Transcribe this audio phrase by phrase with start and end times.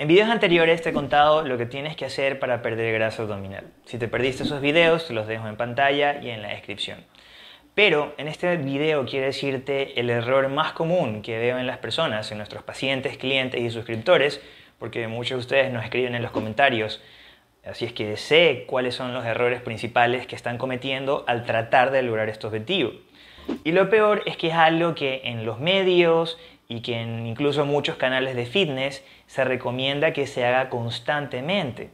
[0.00, 3.66] En videos anteriores te he contado lo que tienes que hacer para perder grasa abdominal.
[3.84, 7.04] Si te perdiste esos videos, te los dejo en pantalla y en la descripción.
[7.74, 12.32] Pero en este video quiero decirte el error más común que veo en las personas,
[12.32, 14.40] en nuestros pacientes, clientes y suscriptores,
[14.78, 17.02] porque muchos de ustedes nos escriben en los comentarios.
[17.66, 22.00] Así es que sé cuáles son los errores principales que están cometiendo al tratar de
[22.00, 22.92] lograr este objetivo.
[23.64, 26.38] Y lo peor es que es algo que en los medios
[26.70, 31.90] y que en incluso muchos canales de fitness se recomienda que se haga constantemente.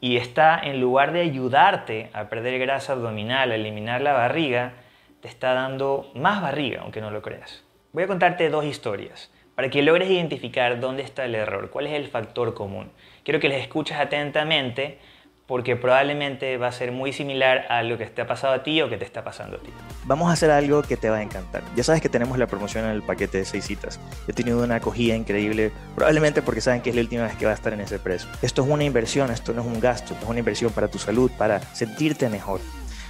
[0.00, 4.72] Y está, en lugar de ayudarte a perder grasa abdominal, a eliminar la barriga,
[5.20, 7.62] te está dando más barriga, aunque no lo creas.
[7.92, 11.92] Voy a contarte dos historias para que logres identificar dónde está el error, cuál es
[11.92, 12.92] el factor común.
[13.22, 14.98] Quiero que les escuches atentamente
[15.46, 18.80] porque probablemente va a ser muy similar a lo que te ha pasado a ti
[18.82, 19.70] o que te está pasando a ti.
[20.04, 21.62] Vamos a hacer algo que te va a encantar.
[21.76, 24.00] Ya sabes que tenemos la promoción en el paquete de 6 citas.
[24.26, 27.52] He tenido una acogida increíble, probablemente porque saben que es la última vez que va
[27.52, 28.28] a estar en ese precio.
[28.42, 31.30] Esto es una inversión, esto no es un gasto, es una inversión para tu salud,
[31.38, 32.60] para sentirte mejor.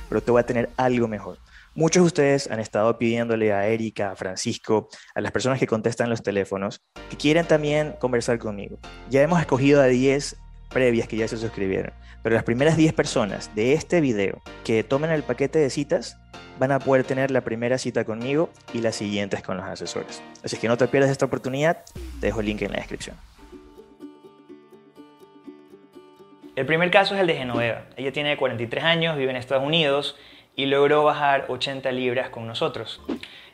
[0.08, 1.38] Pero te voy a tener algo mejor.
[1.74, 6.08] Muchos de ustedes han estado pidiéndole a Erika, a Francisco, a las personas que contestan
[6.08, 8.78] los teléfonos, que quieren también conversar conmigo.
[9.10, 11.92] Ya hemos escogido a 10 previas que ya se suscribieron.
[12.22, 16.18] Pero las primeras 10 personas de este video que tomen el paquete de citas
[16.58, 20.22] van a poder tener la primera cita conmigo y las siguientes con los asesores.
[20.42, 21.84] Así que no te pierdas esta oportunidad,
[22.20, 23.16] te dejo el link en la descripción.
[26.56, 27.82] El primer caso es el de Genoveva.
[27.96, 30.16] Ella tiene 43 años, vive en Estados Unidos
[30.56, 33.02] y logró bajar 80 libras con nosotros.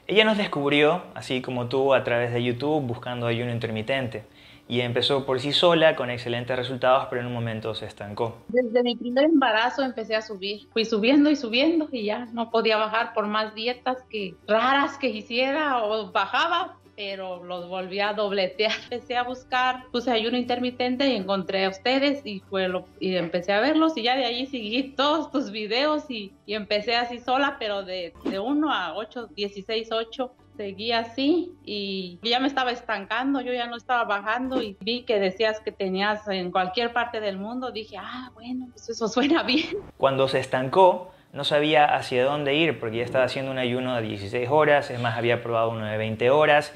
[0.06, 4.24] Ella nos descubrió, así como tú, a través de YouTube buscando ayuno intermitente
[4.72, 8.38] y empezó por sí sola con excelentes resultados, pero en un momento se estancó.
[8.48, 12.78] Desde mi primer embarazo empecé a subir, fui subiendo y subiendo y ya no podía
[12.78, 18.72] bajar por más dietas que raras que hiciera o bajaba, pero los volví a dobletear.
[18.84, 23.60] Empecé a buscar, puse ayuno intermitente y encontré a ustedes y, fue y empecé a
[23.60, 27.82] verlos y ya de ahí seguí todos tus videos y, y empecé así sola, pero
[27.82, 33.52] de, de 1 a 8, 16, 8 seguí así y ya me estaba estancando, yo
[33.52, 37.72] ya no estaba bajando y vi que decías que tenías en cualquier parte del mundo,
[37.72, 39.78] dije, ah, bueno, pues eso suena bien.
[39.96, 44.02] Cuando se estancó, no sabía hacia dónde ir porque ya estaba haciendo un ayuno de
[44.02, 46.74] 16 horas, es más, había probado uno de 20 horas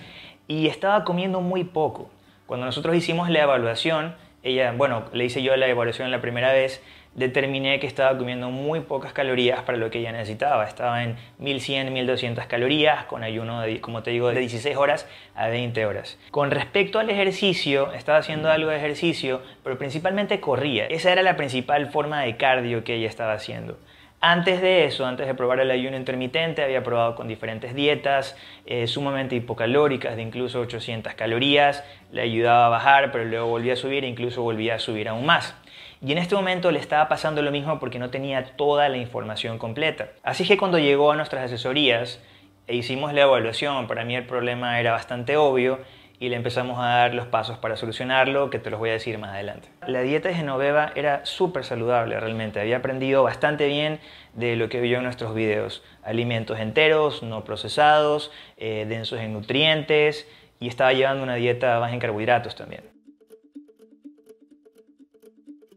[0.49, 2.11] y estaba comiendo muy poco.
[2.47, 6.83] Cuando nosotros hicimos la evaluación, ella, bueno, le hice yo la evaluación la primera vez,
[7.17, 10.65] determiné que estaba comiendo muy pocas calorías para lo que ella necesitaba.
[10.67, 15.49] Estaba en 1100, 1200 calorías con ayuno, de, como te digo, de 16 horas a
[15.49, 16.19] 20 horas.
[16.31, 20.87] Con respecto al ejercicio, estaba haciendo algo de ejercicio, pero principalmente corría.
[20.87, 23.79] Esa era la principal forma de cardio que ella estaba haciendo.
[24.21, 28.87] Antes de eso, antes de probar el ayuno intermitente, había probado con diferentes dietas eh,
[28.87, 34.05] sumamente hipocalóricas, de incluso 800 calorías, le ayudaba a bajar, pero luego volvía a subir
[34.05, 35.55] e incluso volvía a subir aún más.
[36.01, 39.59] Y en este momento le estaba pasando lo mismo porque no tenía toda la información
[39.59, 40.09] completa.
[40.23, 42.23] Así que cuando llegó a nuestras asesorías
[42.67, 45.79] e hicimos la evaluación, para mí el problema era bastante obvio
[46.19, 49.19] y le empezamos a dar los pasos para solucionarlo, que te los voy a decir
[49.19, 49.69] más adelante.
[49.87, 54.01] La dieta de Genoveva era súper saludable realmente, había aprendido bastante bien
[54.35, 55.83] de lo que vio en nuestros videos.
[56.03, 60.27] Alimentos enteros, no procesados, eh, densos en nutrientes
[60.61, 62.97] y estaba llevando una dieta baja en carbohidratos también.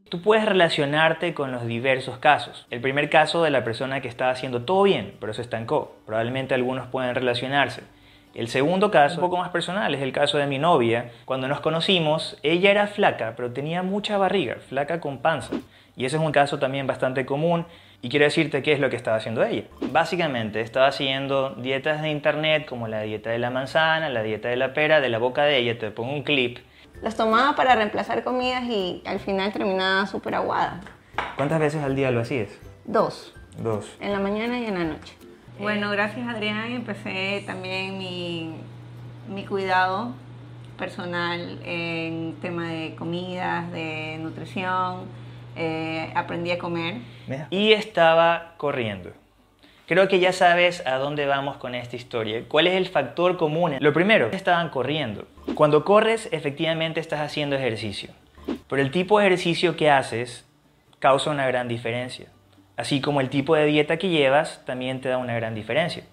[0.10, 2.66] Tú puedes relacionarte con los diversos casos.
[2.72, 5.98] El primer caso de la persona que estaba haciendo todo bien, pero se estancó.
[6.08, 7.84] Probablemente algunos pueden relacionarse.
[8.36, 11.12] El segundo caso, un poco más personal, es el caso de mi novia.
[11.26, 15.56] Cuando nos conocimos, ella era flaca, pero tenía mucha barriga, flaca con panza.
[15.96, 17.66] Y ese es un caso también bastante común.
[18.02, 19.64] Y quiero decirte qué es lo que estaba haciendo ella.
[19.92, 24.56] Básicamente estaba haciendo dietas de internet como la dieta de la manzana, la dieta de
[24.56, 25.78] la pera, de la boca de ella.
[25.78, 26.60] Te pongo un clip
[27.02, 30.82] las tomaba para reemplazar comidas y al final terminaba súper aguada.
[31.36, 32.50] ¿Cuántas veces al día lo hacías?
[32.86, 33.34] Dos.
[33.58, 33.98] Dos.
[34.00, 35.16] En la mañana y en la noche.
[35.60, 38.56] Bueno, gracias Adrián, empecé también mi,
[39.28, 40.14] mi cuidado
[40.78, 45.02] personal en tema de comidas, de nutrición,
[45.58, 47.00] eh, aprendí a comer.
[47.50, 49.12] Y estaba corriendo.
[49.86, 52.44] Creo que ya sabes a dónde vamos con esta historia.
[52.48, 53.76] ¿Cuál es el factor común?
[53.82, 55.28] Lo primero, estaban corriendo.
[55.56, 58.12] Cuando corres, efectivamente estás haciendo ejercicio.
[58.70, 60.48] Pero el tipo de ejercicio que haces
[61.00, 62.28] causa una gran diferencia.
[62.80, 66.04] Así como el tipo de dieta que llevas también te da una gran diferencia.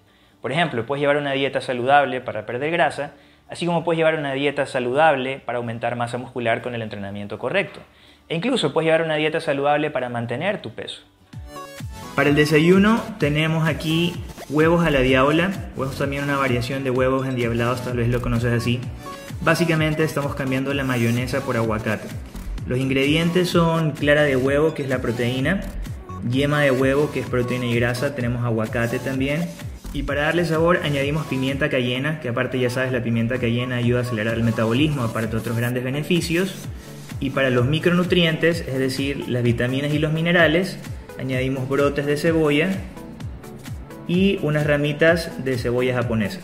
[0.41, 3.11] Por ejemplo, puedes llevar una dieta saludable para perder grasa,
[3.47, 7.79] así como puedes llevar una dieta saludable para aumentar masa muscular con el entrenamiento correcto.
[8.27, 11.03] E incluso puedes llevar una dieta saludable para mantener tu peso.
[12.17, 17.25] Para el desayuno tenemos aquí huevos a la diabla, huevos también una variación de huevos
[17.27, 18.81] endiablados, tal vez lo conoces así.
[19.39, 22.09] Básicamente estamos cambiando la mayonesa por aguacate.
[22.67, 25.61] Los ingredientes son clara de huevo, que es la proteína,
[26.31, 29.47] yema de huevo, que es proteína y grasa, tenemos aguacate también.
[29.93, 33.99] Y para darle sabor añadimos pimienta cayena, que aparte ya sabes la pimienta cayena ayuda
[33.99, 36.55] a acelerar el metabolismo, aparte de otros grandes beneficios.
[37.19, 40.77] Y para los micronutrientes, es decir, las vitaminas y los minerales,
[41.19, 42.69] añadimos brotes de cebolla
[44.07, 46.39] y unas ramitas de cebolla japonesa.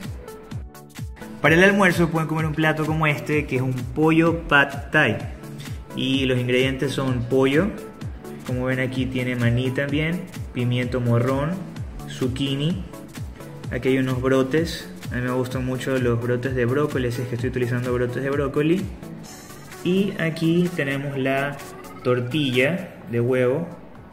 [1.41, 5.17] Para el almuerzo pueden comer un plato como este, que es un pollo pad thai.
[5.95, 7.67] Y los ingredientes son pollo,
[8.45, 10.21] como ven aquí tiene maní también,
[10.53, 11.51] pimiento morrón,
[12.09, 12.83] zucchini,
[13.71, 17.27] aquí hay unos brotes, a mí me gustan mucho los brotes de brócoli, así es
[17.27, 18.81] que estoy utilizando brotes de brócoli.
[19.83, 21.57] Y aquí tenemos la
[22.03, 23.67] tortilla de huevo,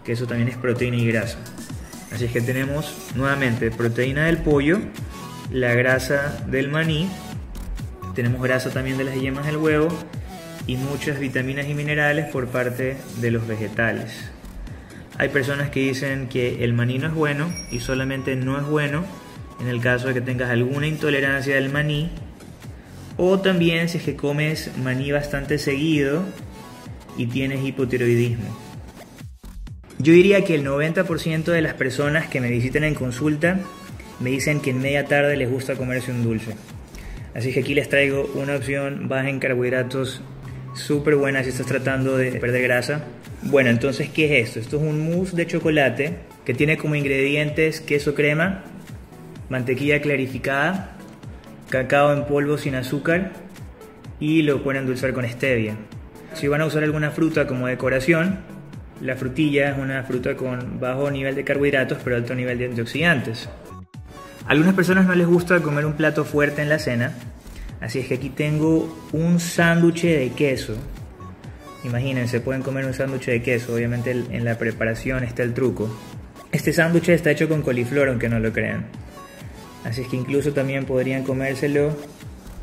[0.05, 1.39] que eso también es proteína y grasa.
[2.13, 4.81] Así es que tenemos nuevamente proteína del pollo,
[5.53, 7.09] la grasa del maní,
[8.15, 9.89] tenemos grasa también de las yemas del huevo
[10.71, 14.31] y muchas vitaminas y minerales por parte de los vegetales.
[15.19, 19.05] Hay personas que dicen que el maní no es bueno y solamente no es bueno
[19.61, 22.13] en el caso de que tengas alguna intolerancia del maní
[23.17, 26.23] o también si es que comes maní bastante seguido
[27.17, 28.57] y tienes hipotiroidismo.
[29.99, 33.59] Yo diría que el 90% de las personas que me visitan en consulta
[34.21, 36.55] me dicen que en media tarde les gusta comerse un dulce.
[37.35, 40.23] Así que aquí les traigo una opción baja en carbohidratos
[40.75, 43.05] súper buena si estás tratando de perder grasa.
[43.43, 44.61] Bueno, entonces, ¿qué es esto?
[44.61, 48.63] Esto es un mousse de chocolate que tiene como ingredientes queso crema,
[49.49, 50.97] mantequilla clarificada,
[51.69, 53.33] cacao en polvo sin azúcar
[54.19, 55.77] y lo pueden endulzar con stevia.
[56.35, 58.39] Si van a usar alguna fruta como decoración,
[59.01, 63.49] la frutilla es una fruta con bajo nivel de carbohidratos pero alto nivel de antioxidantes.
[64.47, 67.15] A algunas personas no les gusta comer un plato fuerte en la cena,
[67.81, 70.77] Así es que aquí tengo un sándwich de queso.
[71.85, 73.75] Imagínense, pueden comer un sándwich de queso.
[73.75, 75.89] Obviamente en la preparación está el truco.
[76.53, 78.87] Este sándwich está hecho con coliflor, aunque no lo crean.
[79.85, 81.97] Así es que incluso también podrían comérselo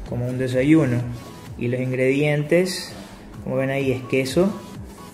[0.08, 1.02] como un desayuno.
[1.58, 2.94] Y los ingredientes,
[3.44, 4.54] como ven ahí, es queso,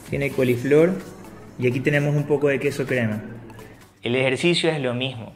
[0.09, 0.93] tiene coliflor
[1.57, 3.21] y aquí tenemos un poco de queso crema.
[4.01, 5.33] El ejercicio es lo mismo.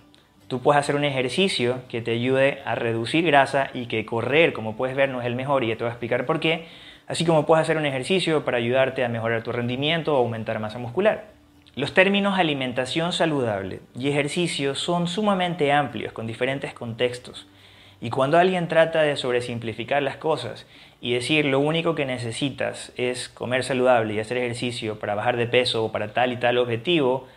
[0.47, 4.77] Tú puedes hacer un ejercicio que te ayude a reducir grasa y que correr, como
[4.77, 6.67] puedes ver, no es el mejor y te voy a explicar por qué.
[7.05, 10.79] Así como puedes hacer un ejercicio para ayudarte a mejorar tu rendimiento o aumentar masa
[10.79, 11.25] muscular.
[11.75, 17.45] Los términos alimentación saludable y ejercicio son sumamente amplios con diferentes contextos.
[17.99, 20.65] Y cuando alguien trata de sobresimplificar las cosas
[21.01, 25.47] y decir lo único que necesitas es comer saludable y hacer ejercicio para bajar de
[25.47, 27.27] peso o para tal y tal objetivo,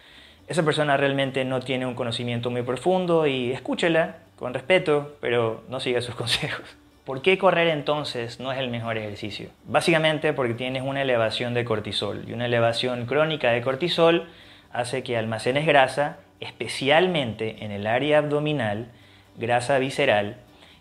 [0.50, 5.79] esa persona realmente no tiene un conocimiento muy profundo y escúchela con respeto, pero no
[5.79, 6.67] siga sus consejos.
[7.05, 9.50] ¿Por qué correr entonces no es el mejor ejercicio?
[9.64, 14.29] Básicamente porque tienes una elevación de cortisol y una elevación crónica de cortisol
[14.73, 18.88] hace que almacenes grasa, especialmente en el área abdominal,
[19.37, 20.38] grasa visceral,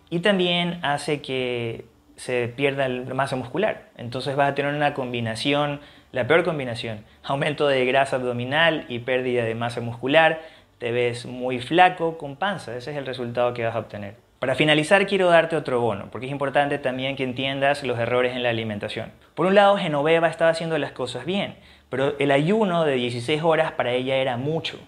[0.10, 1.86] y también hace que
[2.16, 3.89] se pierda la masa muscular.
[3.98, 5.80] Entonces vas a tener una combinación
[6.11, 10.41] la peor combinación, aumento de grasa abdominal y pérdida de masa muscular,
[10.79, 14.15] te ves muy flaco con panza, ese es el resultado que vas a obtener.
[14.39, 18.41] Para finalizar quiero darte otro bono, porque es importante también que entiendas los errores en
[18.41, 19.11] la alimentación.
[19.35, 21.56] Por un lado, Genoveva estaba haciendo las cosas bien,
[21.89, 24.80] pero el ayuno de 16 horas para ella era mucho.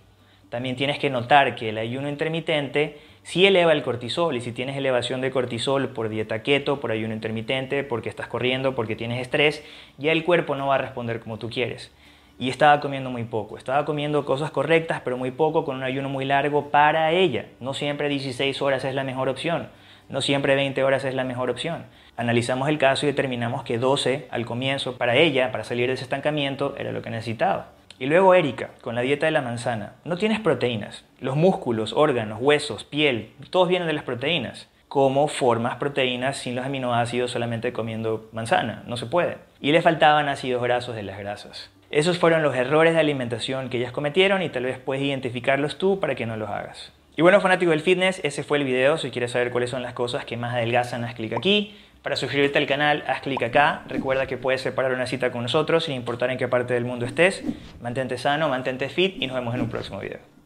[0.49, 4.75] También tienes que notar que el ayuno intermitente si eleva el cortisol y si tienes
[4.75, 9.63] elevación de cortisol por dieta keto, por ayuno intermitente, porque estás corriendo, porque tienes estrés,
[9.97, 11.91] ya el cuerpo no va a responder como tú quieres.
[12.39, 16.09] Y estaba comiendo muy poco, estaba comiendo cosas correctas, pero muy poco con un ayuno
[16.09, 17.45] muy largo para ella.
[17.59, 19.69] No siempre 16 horas es la mejor opción,
[20.09, 21.85] no siempre 20 horas es la mejor opción.
[22.17, 26.03] Analizamos el caso y determinamos que 12 al comienzo para ella, para salir de ese
[26.03, 27.69] estancamiento, era lo que necesitaba.
[28.01, 29.93] Y luego Erika, con la dieta de la manzana.
[30.05, 31.05] No tienes proteínas.
[31.19, 34.67] Los músculos, órganos, huesos, piel, todos vienen de las proteínas.
[34.87, 38.81] ¿Cómo formas proteínas sin los aminoácidos solamente comiendo manzana?
[38.87, 39.37] No se puede.
[39.59, 41.69] Y le faltaban ácidos grasos de las grasas.
[41.91, 45.99] Esos fueron los errores de alimentación que ellas cometieron y tal vez puedes identificarlos tú
[45.99, 46.91] para que no los hagas.
[47.15, 48.97] Y bueno, fanático del fitness, ese fue el video.
[48.97, 51.77] Si quieres saber cuáles son las cosas que más adelgazan, haz clic aquí.
[52.01, 53.83] Para suscribirte al canal, haz clic acá.
[53.87, 57.05] Recuerda que puedes separar una cita con nosotros sin importar en qué parte del mundo
[57.05, 57.43] estés.
[57.79, 60.40] Mantente sano, mantente fit y nos vemos en un próximo video.